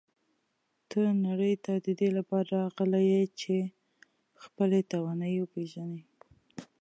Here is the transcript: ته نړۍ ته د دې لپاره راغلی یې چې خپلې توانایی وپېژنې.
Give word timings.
ته 0.89 0.99
نړۍ 1.27 1.53
ته 1.65 1.73
د 1.85 1.87
دې 1.99 2.09
لپاره 2.17 2.47
راغلی 2.63 3.03
یې 3.13 3.23
چې 3.39 3.55
خپلې 4.43 4.79
توانایی 4.91 5.37
وپېژنې. 5.41 6.01